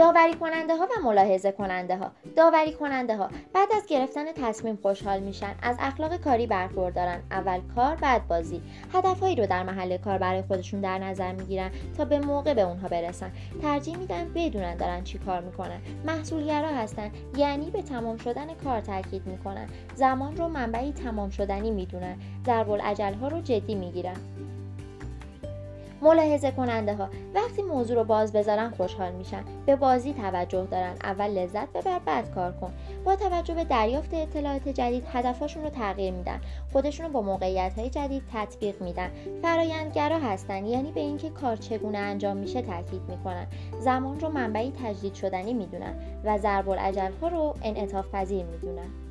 داوری 0.00 0.34
کننده 0.34 0.76
ها 0.76 0.84
و 0.84 1.02
ملاحظه 1.04 1.52
کننده 1.52 1.96
ها 1.96 2.10
داوری 2.36 2.72
کننده 2.72 3.16
ها 3.16 3.28
بعد 3.52 3.68
از 3.76 3.86
گرفتن 3.86 4.32
تصمیم 4.32 4.78
خوشحال 4.82 5.20
میشن 5.20 5.54
از 5.62 5.76
اخلاق 5.80 6.16
کاری 6.16 6.46
برخوردارن. 6.46 7.22
اول 7.30 7.60
کار 7.74 7.96
بعد 7.96 8.28
بازی. 8.28 8.62
هدفهایی 8.94 9.36
رو 9.36 9.46
در 9.46 9.62
محل 9.62 9.96
کار 9.96 10.18
برای 10.18 10.42
خودشون 10.42 10.80
در 10.80 10.98
نظر 10.98 11.32
می‌گیرن 11.32 11.70
تا 11.96 12.04
به 12.04 12.18
موقع 12.18 12.54
به 12.54 12.62
اونها 12.62 12.88
برسن. 12.88 13.32
ترجیح 13.62 13.96
میدن 13.96 14.32
بدونن 14.34 14.76
دارن 14.76 15.04
چی 15.04 15.18
کار 15.18 15.40
می‌کنن. 15.40 15.80
محصولگرا 16.06 16.68
هستن 16.68 17.10
یعنی 17.36 17.70
به 17.70 17.82
تمام 17.82 18.16
شدن 18.16 18.54
کار 18.64 18.80
تاکید 18.80 19.26
می‌کنن. 19.26 19.68
زمان 19.94 20.36
رو 20.36 20.48
منبعی 20.48 20.92
تمام 20.92 21.30
شدنی 21.30 21.70
می‌دونن. 21.70 22.16
ضرب 22.46 22.68
ها 23.20 23.28
رو 23.28 23.40
جدی 23.40 23.74
می‌گیرن. 23.74 24.16
ملاحظه 26.02 26.50
کننده 26.50 26.94
ها 26.94 27.08
وقتی 27.34 27.62
موضوع 27.62 27.96
رو 27.96 28.04
باز 28.04 28.32
بذارن 28.32 28.70
خوشحال 28.70 29.12
میشن. 29.12 29.44
به 29.66 29.76
بازی 29.76 30.14
توجه 30.14 30.64
دارن. 30.64 30.94
اول 31.02 31.30
لذت 31.30 31.72
ببر 31.72 31.98
بعد 31.98 32.34
کار 32.34 32.52
کن. 32.52 32.72
با 33.04 33.16
توجه 33.16 33.54
به 33.54 33.64
دریافت 33.64 34.14
اطلاعات 34.14 34.68
جدید 34.68 35.04
هدفاشون 35.12 35.62
رو 35.62 35.70
تغییر 35.70 36.14
میدن. 36.14 36.40
خودشون 36.72 37.06
رو 37.06 37.12
با 37.12 37.22
موقعیت 37.22 37.78
های 37.78 37.90
جدید 37.90 38.22
تطبیق 38.32 38.82
میدن. 38.82 39.10
فرایندگرا 39.42 40.18
هستن. 40.18 40.66
یعنی 40.66 40.92
به 40.92 41.00
اینکه 41.00 41.30
کار 41.30 41.56
چگونه 41.56 41.98
انجام 41.98 42.36
میشه 42.36 42.62
تاکید 42.62 43.02
می‌کنن. 43.08 43.46
زمان 43.80 44.20
رو 44.20 44.28
منبعی 44.28 44.72
تجدید 44.84 45.14
شدنی 45.14 45.54
می‌دونن 45.54 45.94
و 46.24 46.38
ضرب 46.38 46.68
ها 47.22 47.28
رو 47.28 47.54
انعطاف 47.62 48.06
پذیر 48.12 48.44
می‌دونن. 48.44 49.09